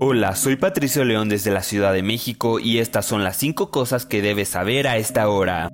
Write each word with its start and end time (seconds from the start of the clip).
Hola, 0.00 0.36
soy 0.36 0.54
Patricio 0.54 1.04
León 1.04 1.28
desde 1.28 1.50
la 1.50 1.64
Ciudad 1.64 1.92
de 1.92 2.04
México 2.04 2.60
y 2.60 2.78
estas 2.78 3.04
son 3.04 3.24
las 3.24 3.36
5 3.36 3.72
cosas 3.72 4.06
que 4.06 4.22
debes 4.22 4.50
saber 4.50 4.86
a 4.86 4.96
esta 4.96 5.28
hora. 5.28 5.72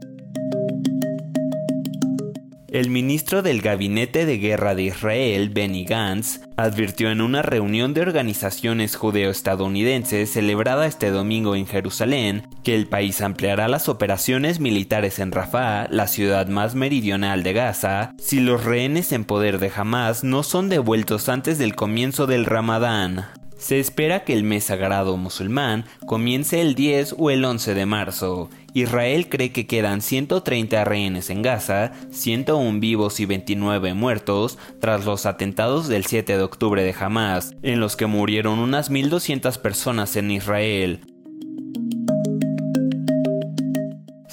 El 2.69 2.89
ministro 2.89 3.43
del 3.43 3.61
Gabinete 3.61 4.25
de 4.25 4.39
Guerra 4.39 4.75
de 4.75 4.85
Israel, 4.85 5.51
Benny 5.51 5.85
Gantz, 5.85 6.41
advirtió 6.57 7.11
en 7.11 7.21
una 7.21 7.43
reunión 7.43 7.93
de 7.93 8.01
organizaciones 8.01 8.97
judeo-estadounidenses 8.97 10.33
celebrada 10.33 10.87
este 10.87 11.11
domingo 11.11 11.55
en 11.55 11.67
Jerusalén 11.67 12.49
que 12.65 12.75
el 12.75 12.89
país 12.89 13.21
ampliará 13.21 13.69
las 13.69 13.91
operaciones 13.91 14.59
militares 14.59 15.19
en 15.19 15.33
Rafah, 15.33 15.89
la 15.91 16.07
ciudad 16.07 16.49
más 16.49 16.75
meridional 16.75 17.43
de 17.43 17.53
Gaza, 17.53 18.15
si 18.19 18.41
los 18.41 18.65
rehenes 18.65 19.13
en 19.13 19.27
poder 19.27 19.59
de 19.59 19.71
Hamas 19.77 20.25
no 20.25 20.43
son 20.43 20.71
devueltos 20.71 21.29
antes 21.29 21.59
del 21.59 21.77
comienzo 21.77 22.27
del 22.27 22.47
Ramadán. 22.47 23.27
Se 23.57 23.79
espera 23.79 24.25
que 24.25 24.35
el 24.35 24.45
mes 24.45 24.65
sagrado 24.65 25.17
musulmán 25.17 25.85
comience 26.07 26.61
el 26.61 26.75
10 26.75 27.15
o 27.19 27.31
el 27.31 27.45
11 27.45 27.75
de 27.75 27.87
marzo. 27.87 28.51
Israel 28.75 29.29
cree 29.29 29.53
que 29.53 29.67
quedan 29.67 30.03
130 30.03 30.85
rehenes 30.85 31.31
en 31.31 31.43
Gaza, 31.43 31.93
101 32.11 32.81
vivos 32.81 33.21
y 33.21 33.27
29 33.27 33.95
muertos 33.95 34.59
tras 34.81 35.05
los 35.05 35.27
atentados 35.27 35.89
del 35.89 36.05
7 36.05 36.37
de 36.37 36.43
octubre 36.43 36.83
de 36.83 36.95
Hamas, 36.99 37.55
en 37.63 37.81
los 37.81 37.97
que 37.97 38.07
murieron 38.07 38.59
unas 38.59 38.91
1.200 38.91 39.59
personas 39.59 40.17
en 40.17 40.33
Israel. 40.33 41.14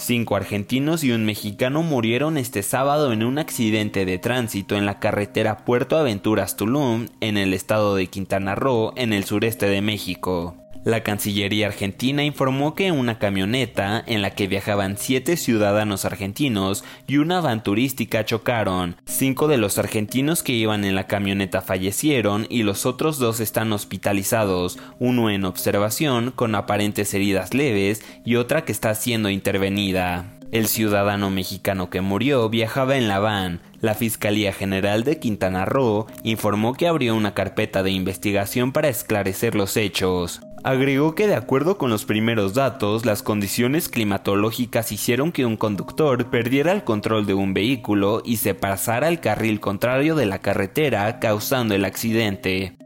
Cinco 0.01 0.35
argentinos 0.35 1.03
y 1.03 1.11
un 1.11 1.25
mexicano 1.25 1.83
murieron 1.83 2.37
este 2.37 2.63
sábado 2.63 3.13
en 3.13 3.23
un 3.23 3.37
accidente 3.37 4.03
de 4.03 4.17
tránsito 4.17 4.75
en 4.75 4.87
la 4.87 4.97
carretera 4.97 5.63
Puerto 5.63 5.95
Aventuras 5.95 6.57
Tulum, 6.57 7.05
en 7.19 7.37
el 7.37 7.53
estado 7.53 7.95
de 7.95 8.07
Quintana 8.07 8.55
Roo, 8.55 8.93
en 8.95 9.13
el 9.13 9.25
sureste 9.25 9.67
de 9.67 9.81
México. 9.83 10.60
La 10.83 11.03
Cancillería 11.03 11.67
argentina 11.67 12.23
informó 12.23 12.73
que 12.73 12.91
una 12.91 13.19
camioneta 13.19 14.03
en 14.07 14.23
la 14.23 14.31
que 14.31 14.47
viajaban 14.47 14.97
siete 14.97 15.37
ciudadanos 15.37 16.05
argentinos 16.05 16.83
y 17.05 17.17
una 17.17 17.39
van 17.39 17.61
turística 17.61 18.25
chocaron. 18.25 18.95
Cinco 19.05 19.47
de 19.47 19.57
los 19.57 19.77
argentinos 19.77 20.41
que 20.41 20.53
iban 20.53 20.83
en 20.83 20.95
la 20.95 21.05
camioneta 21.05 21.61
fallecieron 21.61 22.47
y 22.49 22.63
los 22.63 22.87
otros 22.87 23.19
dos 23.19 23.41
están 23.41 23.71
hospitalizados, 23.73 24.79
uno 24.97 25.29
en 25.29 25.45
observación 25.45 26.31
con 26.31 26.55
aparentes 26.55 27.13
heridas 27.13 27.53
leves 27.53 28.03
y 28.25 28.37
otra 28.37 28.65
que 28.65 28.71
está 28.71 28.95
siendo 28.95 29.29
intervenida. 29.29 30.39
El 30.51 30.67
ciudadano 30.67 31.29
mexicano 31.29 31.91
que 31.91 32.01
murió 32.01 32.49
viajaba 32.49 32.97
en 32.97 33.07
la 33.07 33.19
van. 33.19 33.61
La 33.81 33.95
Fiscalía 33.95 34.53
General 34.53 35.03
de 35.03 35.17
Quintana 35.17 35.65
Roo 35.65 36.05
informó 36.21 36.73
que 36.73 36.87
abrió 36.87 37.15
una 37.15 37.33
carpeta 37.33 37.81
de 37.81 37.89
investigación 37.89 38.71
para 38.71 38.89
esclarecer 38.89 39.55
los 39.55 39.75
hechos. 39.75 40.41
Agregó 40.63 41.15
que 41.15 41.25
de 41.25 41.33
acuerdo 41.33 41.79
con 41.79 41.89
los 41.89 42.05
primeros 42.05 42.53
datos, 42.53 43.07
las 43.07 43.23
condiciones 43.23 43.89
climatológicas 43.89 44.91
hicieron 44.91 45.31
que 45.31 45.47
un 45.47 45.57
conductor 45.57 46.29
perdiera 46.29 46.71
el 46.71 46.83
control 46.83 47.25
de 47.25 47.33
un 47.33 47.55
vehículo 47.55 48.21
y 48.23 48.37
se 48.37 48.53
pasara 48.53 49.07
al 49.07 49.19
carril 49.19 49.59
contrario 49.59 50.13
de 50.13 50.27
la 50.27 50.37
carretera, 50.37 51.19
causando 51.19 51.73
el 51.73 51.83
accidente. 51.83 52.77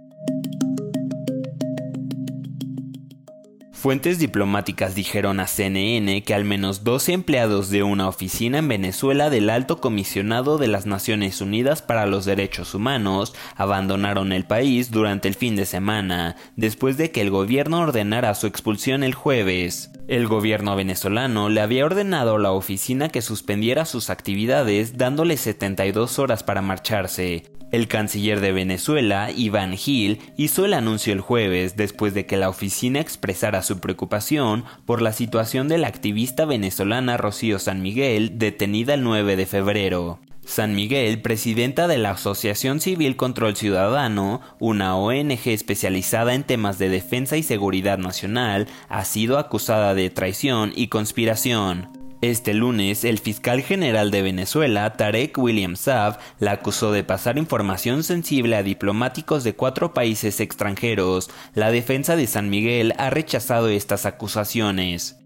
Fuentes 3.85 4.17
diplomáticas 4.17 4.95
dijeron 4.95 5.39
a 5.39 5.45
CNN 5.45 6.23
que 6.23 6.33
al 6.33 6.43
menos 6.43 6.83
12 6.83 7.13
empleados 7.13 7.69
de 7.69 7.83
una 7.83 8.07
oficina 8.07 8.57
en 8.57 8.67
Venezuela 8.67 9.29
del 9.29 9.47
Alto 9.47 9.79
Comisionado 9.79 10.57
de 10.57 10.67
las 10.67 10.87
Naciones 10.87 11.39
Unidas 11.39 11.83
para 11.83 12.07
los 12.07 12.25
Derechos 12.25 12.73
Humanos 12.73 13.35
abandonaron 13.55 14.31
el 14.31 14.43
país 14.43 14.89
durante 14.89 15.27
el 15.27 15.35
fin 15.35 15.55
de 15.55 15.67
semana, 15.67 16.35
después 16.55 16.97
de 16.97 17.11
que 17.11 17.21
el 17.21 17.29
gobierno 17.29 17.81
ordenara 17.81 18.33
su 18.33 18.47
expulsión 18.47 19.03
el 19.03 19.13
jueves. 19.13 19.91
El 20.07 20.25
gobierno 20.25 20.75
venezolano 20.75 21.49
le 21.49 21.61
había 21.61 21.85
ordenado 21.85 22.37
a 22.37 22.39
la 22.39 22.53
oficina 22.53 23.09
que 23.09 23.21
suspendiera 23.21 23.85
sus 23.85 24.09
actividades 24.09 24.97
dándole 24.97 25.37
72 25.37 26.17
horas 26.17 26.41
para 26.41 26.63
marcharse, 26.63 27.54
el 27.75 27.87
canciller 27.87 28.39
de 28.39 28.53
Venezuela, 28.53 29.29
Iván 29.35 29.75
Gil, 29.75 30.19
hizo 30.37 30.65
el 30.65 30.73
anuncio 30.73 31.11
el 31.11 31.19
jueves 31.19 31.75
después 31.75 32.13
de 32.13 32.25
que 32.25 32.37
la 32.37 32.49
oficina 32.49 33.01
expresara 33.01 33.61
su 33.61 33.79
preocupación 33.79 34.63
por 34.85 35.01
la 35.01 35.11
situación 35.11 35.67
de 35.67 35.77
la 35.77 35.87
activista 35.87 36.45
venezolana 36.45 37.17
Rocío 37.17 37.59
San 37.59 37.81
Miguel, 37.81 38.39
detenida 38.39 38.93
el 38.93 39.03
9 39.03 39.35
de 39.35 39.45
febrero. 39.45 40.19
San 40.45 40.75
Miguel, 40.75 41.21
presidenta 41.21 41.87
de 41.87 41.97
la 41.97 42.11
Asociación 42.11 42.79
Civil 42.79 43.15
Control 43.15 43.55
Ciudadano, 43.55 44.41
una 44.59 44.95
ONG 44.95 45.47
especializada 45.47 46.35
en 46.35 46.43
temas 46.43 46.77
de 46.77 46.89
defensa 46.89 47.35
y 47.35 47.43
seguridad 47.43 47.97
nacional, 47.97 48.67
ha 48.87 49.03
sido 49.05 49.39
acusada 49.39 49.95
de 49.95 50.11
traición 50.11 50.71
y 50.75 50.87
conspiración. 50.87 51.94
Este 52.25 52.55
lunes, 52.55 53.03
el 53.05 53.19
fiscal 53.19 53.61
general 53.61 54.09
de 54.09 54.23
Venezuela, 54.23 54.91
Tarek 54.93 55.37
William 55.37 55.75
Saab, 55.75 56.17
la 56.39 56.53
acusó 56.53 56.91
de 56.91 57.03
pasar 57.03 57.37
información 57.37 58.01
sensible 58.01 58.55
a 58.55 58.63
diplomáticos 58.63 59.43
de 59.43 59.53
cuatro 59.53 59.93
países 59.93 60.39
extranjeros. 60.39 61.29
La 61.53 61.69
defensa 61.69 62.15
de 62.15 62.25
San 62.25 62.49
Miguel 62.49 62.95
ha 62.97 63.11
rechazado 63.11 63.69
estas 63.69 64.07
acusaciones. 64.07 65.24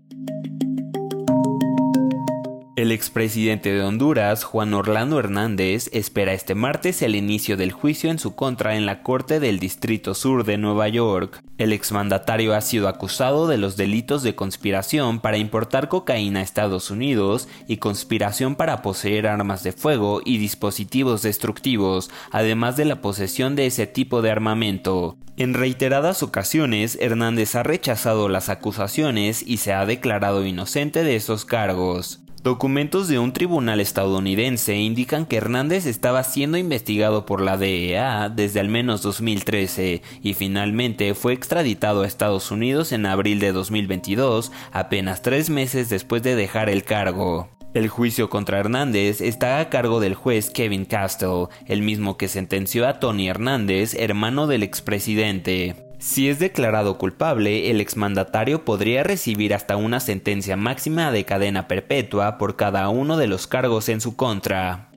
El 2.80 2.94
expresidente 2.94 3.74
de 3.74 3.84
Honduras, 3.84 4.46
Juan 4.46 4.74
Orlando 4.74 5.20
Hernández, 5.20 5.90
espera 5.92 6.32
este 6.32 6.56
martes 6.56 7.02
el 7.02 7.18
inicio 7.18 7.58
del 7.58 7.74
juicio 7.74 8.10
en 8.10 8.20
su 8.20 8.36
contra 8.36 8.78
en 8.78 8.86
la 8.86 9.04
Corte 9.04 9.42
del 9.42 9.60
Distrito 9.60 10.14
Sur 10.14 10.46
de 10.46 10.58
Nueva 10.58 10.88
York. 10.88 11.44
El 11.58 11.74
exmandatario 11.74 12.56
ha 12.56 12.62
sido 12.62 12.88
acusado 12.88 13.48
de 13.48 13.58
los 13.58 13.76
delitos 13.76 14.24
de 14.24 14.34
conspiración 14.34 15.20
para 15.20 15.38
importar 15.38 15.90
cocaína 15.90 16.40
a 16.40 16.44
Estados 16.44 16.90
Unidos 16.90 17.50
y 17.68 17.78
conspiración 17.78 18.56
para 18.56 18.82
poseer 18.82 19.28
armas 19.28 19.62
de 19.62 19.74
fuego 19.74 20.22
y 20.24 20.38
dispositivos 20.38 21.22
destructivos, 21.22 22.10
además 22.32 22.78
de 22.78 22.86
la 22.86 23.02
posesión 23.02 23.58
de 23.58 23.66
ese 23.66 23.88
tipo 23.88 24.22
de 24.22 24.32
armamento. 24.32 25.18
En 25.36 25.54
reiteradas 25.54 26.24
ocasiones, 26.24 26.98
Hernández 27.02 27.56
ha 27.56 27.64
rechazado 27.64 28.30
las 28.30 28.48
acusaciones 28.48 29.44
y 29.46 29.58
se 29.58 29.74
ha 29.74 29.86
declarado 29.86 30.46
inocente 30.46 31.04
de 31.04 31.18
esos 31.18 31.44
cargos. 31.44 32.22
Documentos 32.44 33.10
de 33.10 33.20
un 33.20 33.34
tribunal 33.34 33.82
estadounidense 33.82 34.78
indican 34.78 35.26
que 35.26 35.36
Hernández 35.36 35.86
estaba 35.86 36.24
siendo 36.24 36.58
investigado 36.58 37.26
por 37.26 37.42
la 37.42 37.58
DEA 37.58 38.30
desde 38.30 38.62
al 38.62 38.70
menos 38.70 39.02
2013 39.02 40.02
y 40.24 40.34
finalmente 40.36 41.14
fue 41.16 41.34
extraditado 41.34 42.04
a 42.04 42.08
Estados 42.08 42.50
Unidos 42.50 42.94
en 42.94 43.06
abril 43.06 43.42
de 43.42 43.52
2022, 43.52 44.54
apenas 44.72 45.22
tres 45.22 45.50
meses 45.50 45.90
después 45.90 46.24
de 46.24 46.38
dejar 46.38 46.70
el 46.70 46.86
cargo. 46.86 47.50
El 47.74 47.90
juicio 47.90 48.30
contra 48.30 48.60
Hernández 48.60 49.20
está 49.20 49.60
a 49.60 49.70
cargo 49.70 50.00
del 50.00 50.16
juez 50.16 50.50
Kevin 50.50 50.86
Castell, 50.86 51.48
el 51.68 51.82
mismo 51.82 52.16
que 52.16 52.30
sentenció 52.30 52.88
a 52.88 53.02
Tony 53.02 53.28
Hernández, 53.28 53.96
hermano 53.96 54.48
del 54.48 54.64
expresidente. 54.64 55.89
Si 56.00 56.30
es 56.30 56.40
declarado 56.40 56.98
culpable, 56.98 57.70
el 57.70 57.82
exmandatario 57.82 58.64
podría 58.64 59.04
recibir 59.04 59.54
hasta 59.54 59.76
una 59.76 60.00
sentencia 60.00 60.56
máxima 60.56 61.12
de 61.12 61.26
cadena 61.26 61.68
perpetua 61.68 62.38
por 62.38 62.56
cada 62.56 62.88
uno 62.88 63.18
de 63.18 63.28
los 63.28 63.48
cargos 63.48 63.90
en 63.90 64.00
su 64.00 64.16
contra. 64.16 64.92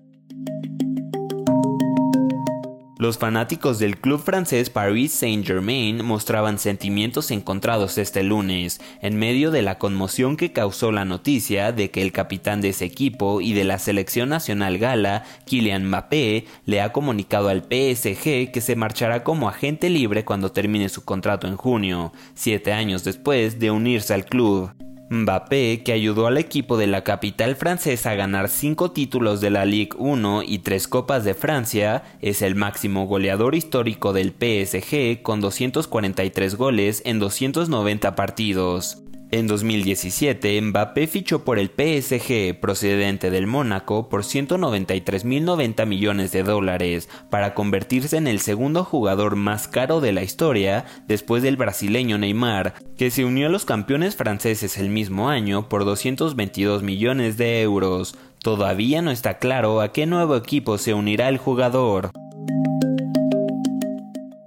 Los 3.03 3.19
fanáticos 3.19 3.81
del 3.81 3.99
club 3.99 4.23
francés 4.23 4.71
Paris 4.71 5.11
Saint-Germain 5.11 6.05
mostraban 6.05 6.61
sentimientos 6.61 7.33
encontrados 7.33 7.99
este 7.99 8.23
lunes, 8.23 8.81
en 9.01 9.17
medio 9.17 9.51
de 9.51 9.61
la 9.61 9.77
conmoción 9.77 10.37
que 10.37 10.53
causó 10.53 10.93
la 10.93 11.05
noticia 11.05 11.73
de 11.73 11.91
que 11.91 12.01
el 12.01 12.13
capitán 12.13 12.61
de 12.61 12.69
ese 12.69 12.85
equipo 12.85 13.41
y 13.41 13.55
de 13.55 13.65
la 13.65 13.81
selección 13.81 14.29
nacional 14.29 14.79
gala, 14.79 15.25
Kylian 15.47 15.89
Mbappé, 15.89 16.45
le 16.65 16.81
ha 16.81 16.93
comunicado 16.93 17.49
al 17.49 17.63
PSG 17.65 18.53
que 18.53 18.61
se 18.61 18.77
marchará 18.77 19.25
como 19.25 19.49
agente 19.49 19.91
libre 19.91 20.25
cuando 20.25 20.53
termine 20.53 20.89
su 20.89 21.05
contrato 21.05 21.49
en 21.49 21.57
junio, 21.57 22.13
siete 22.35 22.73
años 22.73 23.03
después 23.03 23.59
de 23.59 23.73
unirse 23.73 24.15
al 24.15 24.27
club. 24.27 24.71
Mbappé, 25.13 25.83
que 25.85 25.93
ayudó 25.93 26.27
al 26.27 26.39
equipo 26.39 26.79
de 26.79 26.87
la 26.87 27.05
capital 27.05 27.55
francesa 27.55 28.13
a 28.13 28.15
ganar 28.15 28.49
cinco 28.49 28.93
títulos 28.93 29.43
de 29.43 29.51
la 29.51 29.67
Ligue 29.67 29.95
1 29.99 30.43
y 30.43 30.61
tres 30.61 30.89
Copas 30.89 31.23
de 31.25 31.35
Francia, 31.35 32.03
es 32.23 32.41
el 32.41 32.55
máximo 32.55 33.07
goleador 33.07 33.55
histórico 33.55 34.15
del 34.15 34.31
PSG 34.31 35.21
con 35.23 35.43
243 35.43 36.55
goles 36.55 37.03
en 37.05 37.19
290 37.19 38.15
partidos. 38.15 39.03
En 39.35 39.47
2017, 39.47 40.61
Mbappé 40.61 41.07
fichó 41.07 41.43
por 41.43 41.59
el 41.59 41.69
PSG 41.69 42.61
procedente 42.61 43.31
del 43.31 43.47
Mónaco 43.47 44.11
por 44.11 44.25
193.090 44.25 45.87
millones 45.87 46.33
de 46.33 46.43
dólares 46.43 47.09
para 47.31 47.55
convertirse 47.55 48.19
en 48.19 48.27
el 48.27 48.41
segundo 48.41 48.85
jugador 48.85 49.37
más 49.37 49.69
caro 49.69 50.03
de 50.03 50.13
la 50.13 50.23
historia 50.23 50.85
después 51.09 51.43
del 51.43 51.57
brasileño 51.57 52.19
Neymar, 52.19 52.75
que 52.99 53.11
se 53.11 53.25
unió 53.25 53.47
a 53.47 53.51
los 53.51 53.65
campeones 53.65 54.17
franceses 54.17 54.77
el 54.77 54.91
mismo 54.91 55.31
año 55.31 55.67
por 55.67 55.87
222 55.87 56.83
millones 56.83 57.39
de 57.39 57.63
euros. 57.63 58.15
Todavía 58.43 59.01
no 59.01 59.11
está 59.11 59.39
claro 59.39 59.81
a 59.81 59.93
qué 59.93 60.05
nuevo 60.05 60.37
equipo 60.37 60.77
se 60.77 60.93
unirá 60.93 61.31
el 61.31 61.39
jugador. 61.39 62.11